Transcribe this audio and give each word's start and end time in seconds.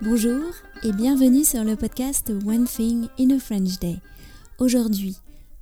Bonjour 0.00 0.54
et 0.84 0.92
bienvenue 0.92 1.44
sur 1.44 1.64
le 1.64 1.74
podcast 1.74 2.30
One 2.46 2.68
Thing 2.68 3.08
in 3.18 3.30
a 3.30 3.40
French 3.40 3.80
Day. 3.80 3.96
Aujourd'hui, 4.60 5.16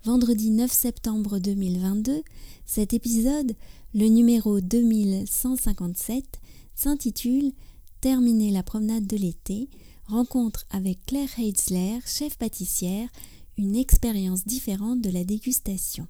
vendredi 0.04 0.50
9 0.50 0.70
septembre 0.70 1.38
2022, 1.38 2.22
cet 2.66 2.92
épisode, 2.92 3.54
le 3.94 4.08
numéro 4.08 4.60
2157, 4.60 6.22
s'intitule 6.74 7.52
Terminer 8.02 8.50
la 8.50 8.62
promenade 8.62 9.06
de 9.06 9.16
l'été, 9.16 9.70
rencontre 10.04 10.66
avec 10.68 11.06
Claire 11.06 11.30
Heitzler, 11.38 12.00
chef 12.04 12.36
pâtissière, 12.36 13.08
une 13.56 13.74
expérience 13.74 14.44
différente 14.44 15.00
de 15.00 15.08
la 15.08 15.24
dégustation. 15.24 16.06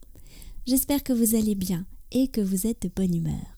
J'espère 0.66 1.04
que 1.04 1.12
vous 1.12 1.36
allez 1.36 1.54
bien 1.54 1.86
et 2.10 2.26
que 2.26 2.40
vous 2.40 2.66
êtes 2.66 2.82
de 2.82 2.90
bonne 2.92 3.14
humeur. 3.14 3.55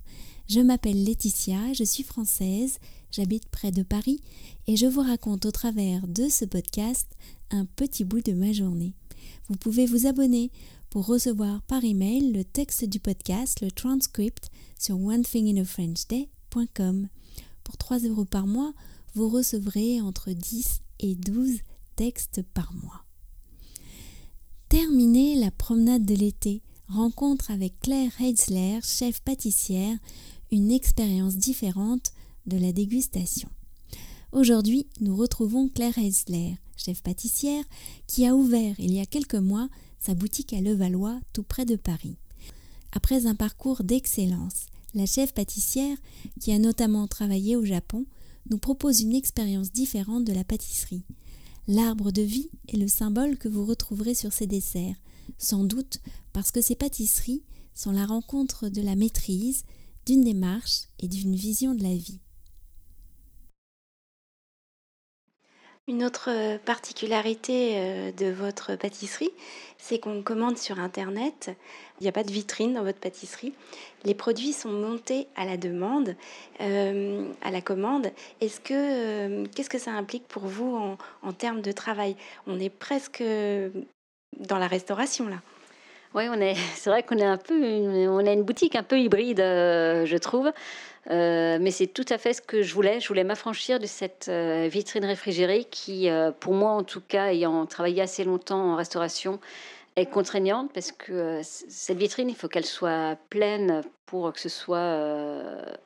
Je 0.49 0.61
m'appelle 0.61 1.05
Laetitia, 1.05 1.73
je 1.75 1.85
suis 1.85 2.03
française, 2.03 2.79
j'habite 3.13 3.47
près 3.51 3.71
de 3.71 3.83
Paris 3.83 4.23
et 4.67 4.79
je 4.79 4.87
vous 4.87 5.03
raconte 5.03 5.45
au 5.45 5.51
travers 5.51 6.09
de 6.09 6.31
ce 6.31 6.47
podcast 6.47 7.07
un 7.51 7.67
petit 7.67 8.03
bout 8.03 8.23
de 8.23 8.33
ma 8.33 8.53
journée. 8.53 8.95
Vous 9.49 9.57
pouvez 9.57 9.85
vous 9.85 10.07
abonner 10.07 10.51
pour 10.89 11.05
recevoir 11.05 11.61
par 11.63 11.85
email 11.85 12.33
le 12.33 12.45
texte 12.45 12.87
du 12.87 12.99
podcast, 12.99 13.61
le 13.61 13.71
transcript 13.71 14.51
sur 14.79 14.99
onethinginafrenchday.com. 14.99 17.09
Pour 17.63 17.77
3 17.77 17.99
euros 17.99 18.25
par 18.25 18.47
mois, 18.47 18.73
vous 19.15 19.29
recevrez 19.29 20.01
entre 20.01 20.31
10 20.31 20.81
et 21.01 21.15
12 21.15 21.59
textes 21.95 22.41
par 22.55 22.73
mois. 22.73 23.05
Terminer 24.71 25.35
la 25.35 25.51
promenade 25.51 26.07
de 26.07 26.15
l'été, 26.15 26.63
rencontre 26.89 27.51
avec 27.51 27.79
Claire 27.81 28.13
Heitzler, 28.19 28.79
chef 28.83 29.21
pâtissière, 29.21 29.99
une 30.51 30.71
expérience 30.71 31.37
différente 31.37 32.13
de 32.47 32.57
la 32.57 32.73
dégustation. 32.73 33.49
Aujourd'hui, 34.33 34.87
nous 35.01 35.17
retrouvons 35.17 35.69
Claire 35.69 35.99
Heisler, 35.99 36.57
chef 36.77 37.03
pâtissière, 37.03 37.65
qui 38.07 38.27
a 38.27 38.35
ouvert 38.35 38.79
il 38.79 38.93
y 38.93 39.01
a 39.01 39.07
quelques 39.07 39.35
mois 39.35 39.69
sa 39.99 40.15
boutique 40.15 40.53
à 40.53 40.61
Levallois, 40.61 41.19
tout 41.33 41.43
près 41.43 41.65
de 41.65 41.77
Paris. 41.77 42.17
Après 42.93 43.27
un 43.27 43.35
parcours 43.35 43.83
d'excellence, 43.83 44.67
la 44.95 45.07
chef 45.07 45.35
pâtissière, 45.35 45.97
qui 46.41 46.53
a 46.53 46.59
notamment 46.59 47.07
travaillé 47.07 47.57
au 47.57 47.65
Japon, 47.65 48.07
nous 48.49 48.59
propose 48.59 49.01
une 49.01 49.15
expérience 49.15 49.73
différente 49.73 50.25
de 50.25 50.33
la 50.33 50.45
pâtisserie. 50.45 51.05
L'arbre 51.67 52.13
de 52.13 52.23
vie 52.23 52.49
est 52.69 52.79
le 52.79 52.89
symbole 52.89 53.37
que 53.37 53.49
vous 53.49 53.67
retrouverez 53.67 54.15
sur 54.15 54.33
ces 54.33 54.47
desserts, 54.47 54.97
sans 55.37 55.65
doute 55.65 56.01
parce 56.33 56.51
que 56.51 56.63
ces 56.63 56.75
pâtisseries 56.75 57.43
sont 57.75 57.93
la 57.93 58.07
rencontre 58.07 58.69
de 58.69 58.81
la 58.81 58.97
maîtrise, 58.97 59.65
d'une 60.09 60.25
démarche 60.25 60.85
et 61.01 61.07
d'une 61.07 61.35
vision 61.35 61.75
de 61.75 61.83
la 61.83 61.91
vie. 61.91 62.19
Une 65.87 66.03
autre 66.03 66.31
euh, 66.31 66.57
particularité 66.59 67.75
euh, 67.77 68.13
de 68.13 68.31
votre 68.31 68.75
pâtisserie, 68.77 69.31
c'est 69.77 69.99
qu'on 69.99 70.23
commande 70.23 70.57
sur 70.57 70.79
Internet. 70.79 71.51
Il 72.01 72.05
n'y 72.05 72.09
a 72.09 72.13
pas 72.13 72.25
de 72.25 72.33
vitrine 72.33 72.73
dans 72.73 72.85
votre 72.85 73.01
pâtisserie. 73.01 73.53
Les 74.05 74.15
produits 74.15 74.55
sont 74.55 74.73
montés 74.73 75.27
à 75.37 75.45
la 75.45 75.59
demande, 75.59 76.17
euh, 76.63 77.31
à 77.43 77.51
la 77.51 77.61
commande. 77.61 78.11
Est-ce 78.41 78.61
que 78.61 79.45
qu'est-ce 79.49 79.71
que 79.71 79.79
ça 79.79 79.93
implique 79.93 80.27
pour 80.27 80.47
vous 80.47 80.75
en, 80.75 80.97
en 81.23 81.33
termes 81.35 81.61
de 81.61 81.73
travail? 81.73 82.17
On 82.47 82.59
est 82.59 82.71
presque 82.71 83.23
dans 83.23 84.59
la 84.59 84.69
restauration 84.69 85.29
là. 85.29 85.43
Oui, 86.15 86.25
on 86.29 86.41
est. 86.41 86.55
C'est 86.75 86.91
vrai 86.91 87.03
qu'on 87.03 87.19
est 87.19 87.25
un 87.25 87.37
peu, 87.37 87.55
on 88.09 88.27
a 88.27 88.33
une 88.33 88.45
boutique 88.45 88.77
un 88.77 88.83
peu 88.83 88.99
hybride, 88.99 89.39
je 89.39 90.17
trouve. 90.17 90.53
Euh, 91.11 91.59
mais 91.61 91.71
c'est 91.71 91.87
tout 91.87 92.05
à 92.11 92.19
fait 92.19 92.35
ce 92.35 92.43
que 92.43 92.63
je 92.63 92.75
voulais. 92.75 93.01
Je 93.01 93.09
voulais 93.09 93.25
m'affranchir 93.25 93.79
de 93.79 93.87
cette 93.87 94.27
euh, 94.29 94.69
vitrine 94.71 95.05
réfrigérée 95.05 95.65
qui, 95.65 96.11
euh, 96.11 96.33
pour 96.33 96.53
moi 96.55 96.73
en 96.73 96.83
tout 96.83 97.01
cas, 97.01 97.33
ayant 97.33 97.65
travaillé 97.67 98.03
assez 98.03 98.25
longtemps 98.25 98.73
en 98.73 98.77
restauration, 98.77 99.41
est 99.97 100.07
contraignante 100.07 100.71
parce 100.73 100.93
que 100.93 101.41
cette 101.43 101.99
vitrine, 101.99 102.29
il 102.29 102.37
faut 102.37 102.49
qu'elle 102.49 102.67
soit 102.67 103.17
pleine 103.31 103.83
pour 104.07 104.33
que 104.33 104.41
ce 104.41 104.49
soit 104.49 104.97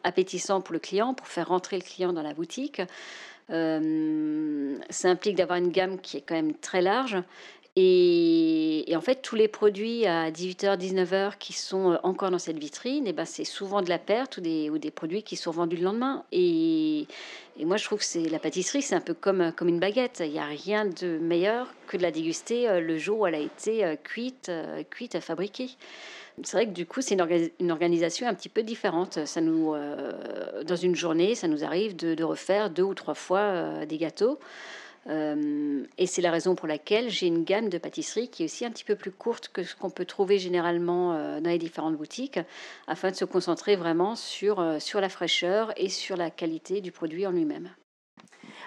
appétissant 0.04 0.60
pour 0.60 0.74
le 0.74 0.78
client, 0.80 1.14
pour 1.14 1.26
faire 1.26 1.48
rentrer 1.48 1.78
le 1.78 1.82
client 1.82 2.12
dans 2.12 2.22
la 2.22 2.34
boutique. 2.34 2.82
ça 3.48 5.08
implique 5.08 5.36
d'avoir 5.36 5.58
une 5.58 5.70
gamme 5.70 5.98
qui 5.98 6.18
est 6.18 6.20
quand 6.20 6.34
même 6.34 6.54
très 6.54 6.82
large 6.82 7.16
et, 7.74 8.92
en 8.94 9.00
fait, 9.00 9.22
tous 9.22 9.34
les 9.34 9.48
produits 9.48 10.04
à 10.04 10.30
18h, 10.30 10.76
19h 10.76 11.38
qui 11.38 11.54
sont 11.54 11.92
euh, 11.92 11.96
encore 12.02 12.30
dans 12.30 12.38
cette 12.38 12.58
vitrine, 12.58 13.06
et 13.06 13.10
eh 13.10 13.12
ben, 13.14 13.24
c'est 13.24 13.44
souvent 13.44 13.80
de 13.80 13.88
la 13.88 13.98
perte 13.98 14.36
ou 14.36 14.40
des, 14.42 14.90
produits 14.94 15.22
qui 15.22 15.36
sont 15.36 15.52
vendus 15.52 15.76
le 15.76 15.84
lendemain. 15.84 16.24
Et, 16.32 17.06
moi, 17.58 17.78
je 17.78 17.84
trouve 17.84 18.00
que 18.00 18.04
c'est 18.04 18.28
la 18.28 18.38
pâtisserie, 18.38 18.82
c'est 18.82 18.94
un 18.94 19.00
peu 19.00 19.14
comme, 19.14 19.52
comme 19.56 19.68
une 19.68 19.80
baguette. 19.80 20.22
Il 20.24 20.32
n'y 20.32 20.38
a 20.38 20.44
rien 20.44 20.84
de 20.84 21.16
meilleur 21.18 21.72
que 21.86 21.96
de 21.96 22.02
la 22.02 22.10
déguster 22.10 22.68
euh, 22.68 22.80
le 22.80 22.98
jour 22.98 23.20
où 23.20 23.26
elle 23.26 23.36
a 23.36 23.38
été 23.38 23.84
euh, 23.86 23.96
cuite, 23.96 24.50
cuite, 24.90 25.18
fabriquée. 25.20 25.70
C'est 26.42 26.56
vrai 26.56 26.66
que 26.66 26.72
du 26.72 26.84
coup, 26.84 27.00
c'est 27.00 27.16
une, 27.58 27.70
organisation 27.70 28.26
un 28.26 28.34
petit 28.34 28.50
peu 28.50 28.62
différente. 28.62 29.24
Ça 29.26 29.40
nous, 29.42 29.74
dans 30.64 30.76
une 30.76 30.94
journée, 30.94 31.34
ça 31.34 31.46
nous 31.46 31.62
arrive 31.62 31.94
de 31.94 32.24
refaire 32.24 32.70
deux 32.70 32.82
ou 32.82 32.94
trois 32.94 33.12
fois 33.12 33.84
des 33.84 33.98
gâteaux. 33.98 34.38
Euh, 35.08 35.84
et 35.98 36.06
c'est 36.06 36.22
la 36.22 36.30
raison 36.30 36.54
pour 36.54 36.68
laquelle 36.68 37.10
j'ai 37.10 37.26
une 37.26 37.44
gamme 37.44 37.68
de 37.68 37.78
pâtisseries 37.78 38.28
qui 38.28 38.42
est 38.42 38.46
aussi 38.46 38.64
un 38.64 38.70
petit 38.70 38.84
peu 38.84 38.94
plus 38.94 39.10
courte 39.10 39.48
que 39.52 39.64
ce 39.64 39.74
qu'on 39.74 39.90
peut 39.90 40.04
trouver 40.04 40.38
généralement 40.38 41.14
euh, 41.14 41.40
dans 41.40 41.50
les 41.50 41.58
différentes 41.58 41.96
boutiques, 41.96 42.38
afin 42.86 43.10
de 43.10 43.16
se 43.16 43.24
concentrer 43.24 43.74
vraiment 43.76 44.14
sur, 44.14 44.60
euh, 44.60 44.78
sur 44.78 45.00
la 45.00 45.08
fraîcheur 45.08 45.72
et 45.76 45.88
sur 45.88 46.16
la 46.16 46.30
qualité 46.30 46.80
du 46.80 46.92
produit 46.92 47.26
en 47.26 47.32
lui-même. 47.32 47.70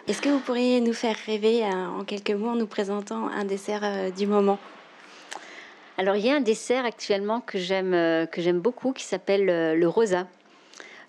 Est-ce 0.08 0.22
que 0.22 0.30
vous 0.30 0.40
pourriez 0.40 0.82
nous 0.82 0.94
faire 0.94 1.16
rêver 1.26 1.64
en 1.66 2.04
quelques 2.04 2.32
mots 2.32 2.50
en 2.50 2.56
nous 2.56 2.68
présentant 2.68 3.28
un 3.28 3.44
dessert 3.44 4.12
du 4.12 4.28
moment? 4.28 4.60
Alors 5.98 6.16
il 6.16 6.26
y 6.26 6.30
a 6.30 6.36
un 6.36 6.42
dessert 6.42 6.86
actuellement 6.86 7.42
que 7.42 7.58
j'aime 7.58 8.28
que 8.28 8.40
j'aime 8.40 8.60
beaucoup 8.60 8.94
qui 8.94 9.04
s'appelle 9.04 9.46
le 9.46 9.88
rosa. 9.88 10.28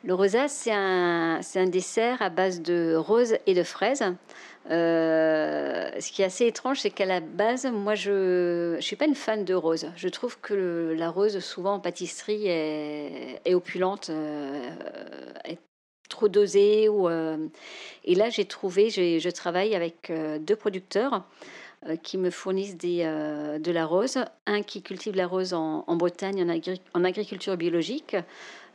Le 0.06 0.14
rosa, 0.14 0.46
c'est 0.46 0.70
un, 0.70 1.40
dessert 1.66 2.22
à 2.22 2.30
base 2.30 2.62
de 2.62 2.94
rose 2.94 3.38
et 3.46 3.54
de 3.54 3.64
fraises. 3.64 4.04
Euh, 4.70 5.90
ce 5.98 6.12
qui 6.12 6.22
est 6.22 6.26
assez 6.26 6.46
étrange, 6.46 6.78
c'est 6.78 6.90
qu'à 6.90 7.06
la 7.06 7.18
base, 7.18 7.66
moi, 7.66 7.96
je 7.96 8.76
ne 8.76 8.80
suis 8.80 8.94
pas 8.94 9.06
une 9.06 9.16
fan 9.16 9.44
de 9.44 9.52
rose. 9.52 9.90
Je 9.96 10.08
trouve 10.08 10.38
que 10.38 10.94
la 10.96 11.10
rose, 11.10 11.40
souvent 11.40 11.74
en 11.74 11.80
pâtisserie, 11.80 12.46
est, 12.46 13.52
opulente, 13.52 14.10
euh, 14.10 14.70
est 15.44 15.58
trop 16.08 16.28
dosée. 16.28 16.86
Euh, 16.88 17.48
et 18.04 18.14
là, 18.14 18.30
j'ai 18.30 18.44
trouvé, 18.44 18.90
je 18.90 19.30
travaille 19.30 19.74
avec 19.74 20.12
deux 20.38 20.56
producteurs 20.56 21.24
qui 22.02 22.18
me 22.18 22.30
fournissent 22.30 22.76
des, 22.76 23.04
de 23.04 23.72
la 23.72 23.86
rose. 23.86 24.18
Un 24.46 24.62
qui 24.62 24.82
cultive 24.82 25.14
la 25.14 25.26
rose 25.26 25.54
en, 25.54 25.84
Bretagne 25.96 26.44
en, 26.94 27.04
agriculture 27.04 27.56
biologique. 27.56 28.16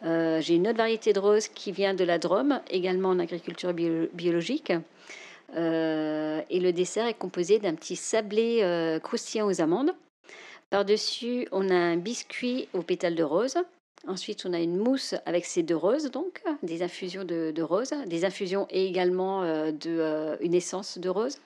j'ai 0.03 0.55
une 0.55 0.67
autre 0.67 0.77
variété 0.77 1.11
de 1.11 1.19
rose 1.19 1.47
qui 1.47 1.71
vient 1.71 1.93
de 1.93 2.03
la 2.03 2.19
Drôme, 2.19 2.61
également 2.69 3.09
en 3.09 3.19
agriculture 3.19 3.73
biologique. 3.73 4.71
Euh, 5.55 6.41
et 6.49 6.59
le 6.59 6.71
dessert 6.71 7.07
est 7.07 7.13
composé 7.13 7.59
d'un 7.59 7.75
petit 7.75 7.95
sablé 7.95 8.59
euh, 8.61 8.99
croustillant 8.99 9.47
aux 9.47 9.61
amandes. 9.61 9.93
Par-dessus, 10.69 11.47
on 11.51 11.69
a 11.69 11.75
un 11.75 11.97
biscuit 11.97 12.69
aux 12.73 12.81
pétales 12.81 13.15
de 13.15 13.23
rose. 13.23 13.57
Ensuite, 14.07 14.45
on 14.45 14.53
a 14.53 14.59
une 14.59 14.77
mousse 14.77 15.13
avec 15.25 15.45
ces 15.45 15.61
deux 15.61 15.75
roses, 15.75 16.09
donc 16.09 16.41
des 16.63 16.81
infusions 16.81 17.23
de, 17.23 17.51
de 17.51 17.61
rose, 17.61 17.93
des 18.07 18.25
infusions 18.25 18.65
et 18.71 18.85
également 18.85 19.43
euh, 19.43 20.37
une 20.39 20.53
essence 20.53 20.97
de 20.97 21.09
rose. 21.09 21.37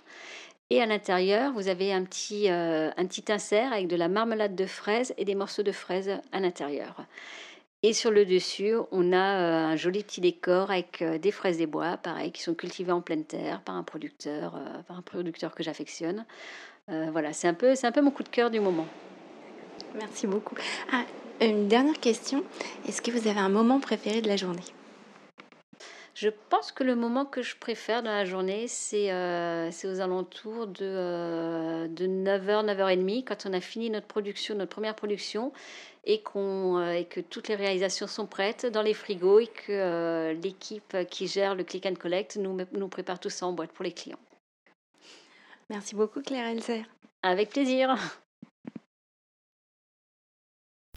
Et 0.72 0.82
à 0.82 0.86
l'intérieur, 0.86 1.54
vous 1.54 1.68
avez 1.68 1.94
un 1.94 2.04
petit, 2.04 2.50
un 2.50 3.06
petit 3.06 3.32
insert 3.32 3.72
avec 3.72 3.88
de 3.88 3.96
la 3.96 4.08
marmelade 4.08 4.56
de 4.56 4.66
fraises 4.66 5.14
et 5.18 5.26
des 5.26 5.36
morceaux 5.36 5.62
de 5.62 5.72
fraises 5.72 6.20
à 6.32 6.40
l'intérieur. 6.40 7.06
Et 7.88 7.94
sur 7.94 8.10
le 8.10 8.26
dessus, 8.26 8.74
on 8.92 9.14
a 9.14 9.16
euh, 9.16 9.66
un 9.66 9.76
joli 9.76 10.04
petit 10.04 10.20
décor 10.20 10.72
avec 10.72 11.04
euh, 11.04 11.20
des 11.20 11.30
fraises 11.30 11.60
des 11.60 11.68
bois, 11.68 11.98
pareil, 11.98 12.32
qui 12.32 12.42
sont 12.42 12.56
cultivées 12.56 12.92
en 12.92 13.02
pleine 13.02 13.26
terre 13.26 13.62
par 13.62 13.76
un 13.76 13.84
producteur, 13.84 14.56
euh, 14.56 14.82
par 14.88 14.98
un 14.98 15.04
producteur 15.04 15.54
que 15.54 15.62
j'affectionne. 15.62 16.26
voilà, 16.88 17.32
c'est 17.32 17.48
un 17.48 17.54
peu, 17.54 17.76
un 17.84 17.92
peu 17.92 18.02
mon 18.02 18.10
coup 18.10 18.24
de 18.24 18.30
cœur 18.30 18.50
du 18.50 18.60
moment. 18.60 18.88
Merci 19.94 20.26
beaucoup. 20.26 20.56
Ah, 20.92 21.04
une 21.42 21.68
dernière 21.68 22.00
question. 22.00 22.44
Est-ce 22.88 23.04
que 23.04 23.12
vous 23.12 23.28
avez 23.28 23.40
un 23.40 23.50
moment 23.50 23.80
préféré 23.80 24.20
de 24.24 24.28
la 24.30 24.36
journée? 24.36 24.64
Je 26.16 26.30
pense 26.50 26.72
que 26.72 26.84
le 26.84 26.96
moment 26.96 27.26
que 27.26 27.42
je 27.42 27.56
préfère 27.58 28.02
dans 28.02 28.12
la 28.12 28.26
journée, 28.26 28.68
c'est 28.68 29.10
c'est 29.72 29.88
aux 29.88 30.00
alentours 30.00 30.68
de, 30.68 31.88
de 31.88 32.08
9h, 32.08 32.66
9h30, 32.66 33.26
quand 33.26 33.46
on 33.46 33.54
a 33.54 33.62
fini 33.62 33.90
notre 33.90 34.08
production, 34.08 34.56
notre 34.56 34.72
première 34.72 34.96
production, 34.96 35.52
et, 36.06 36.22
qu'on, 36.22 36.78
euh, 36.78 36.92
et 36.92 37.06
que 37.06 37.20
toutes 37.20 37.48
les 37.48 37.56
réalisations 37.56 38.08
sont 38.08 38.28
prêtes 38.28 38.66
dans 38.66 38.82
les 38.82 38.94
frigos 38.94 39.40
et 39.40 39.48
que 39.48 39.72
euh, 39.72 40.34
l'équipe 40.34 40.96
qui 41.10 41.28
gère 41.28 41.56
le 41.56 41.64
click 41.64 41.86
and 41.86 41.96
collect 41.96 42.38
nous, 42.38 42.58
nous 42.74 42.88
prépare 42.88 43.20
tout 43.20 43.30
ça 43.30 43.48
en 43.48 43.54
boîte 43.54 43.72
pour 43.72 43.84
les 43.84 43.92
clients. 43.92 44.20
Merci 45.70 45.96
beaucoup 45.96 46.22
Claire 46.22 46.48
Elzer. 46.48 46.86
Avec 47.24 47.50
plaisir. 47.50 47.96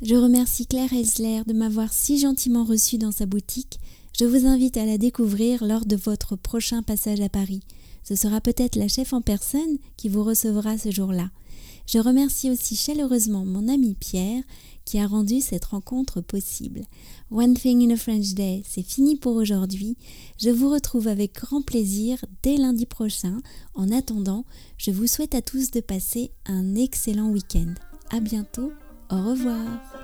Je 0.02 0.14
remercie 0.14 0.66
Claire 0.66 0.92
Elsler 0.92 1.42
de 1.46 1.54
m'avoir 1.54 1.92
si 1.92 2.18
gentiment 2.18 2.64
reçue 2.64 2.98
dans 2.98 3.10
sa 3.10 3.26
boutique. 3.26 3.80
Je 4.18 4.24
vous 4.24 4.46
invite 4.46 4.76
à 4.76 4.84
la 4.84 4.98
découvrir 4.98 5.64
lors 5.64 5.86
de 5.86 5.94
votre 5.94 6.34
prochain 6.34 6.82
passage 6.82 7.20
à 7.20 7.28
Paris. 7.28 7.60
ce 8.02 8.16
sera 8.16 8.40
peut-être 8.40 8.74
la 8.74 8.88
chef 8.88 9.12
en 9.12 9.20
personne 9.20 9.78
qui 9.96 10.08
vous 10.08 10.24
recevra 10.24 10.76
ce 10.76 10.90
jour-là. 10.90 11.30
Je 11.86 11.98
remercie 11.98 12.50
aussi 12.50 12.74
chaleureusement 12.74 13.44
mon 13.44 13.68
ami 13.68 13.94
Pierre 13.94 14.42
qui 14.84 14.98
a 14.98 15.06
rendu 15.06 15.40
cette 15.40 15.66
rencontre 15.66 16.20
possible. 16.20 16.80
One 17.30 17.54
Thing 17.54 17.88
in 17.88 17.94
a 17.94 17.96
French 17.96 18.34
Day, 18.34 18.64
c'est 18.66 18.82
fini 18.82 19.14
pour 19.14 19.36
aujourd'hui. 19.36 19.96
Je 20.42 20.50
vous 20.50 20.70
retrouve 20.70 21.06
avec 21.06 21.34
grand 21.34 21.62
plaisir 21.62 22.18
dès 22.42 22.56
lundi 22.56 22.86
prochain. 22.86 23.40
En 23.74 23.92
attendant, 23.92 24.44
je 24.78 24.90
vous 24.90 25.06
souhaite 25.06 25.36
à 25.36 25.42
tous 25.42 25.70
de 25.70 25.80
passer 25.80 26.32
un 26.46 26.74
excellent 26.74 27.28
week-end. 27.30 27.72
À 28.10 28.18
bientôt. 28.18 28.72
Au 29.10 29.22
revoir. 29.22 29.97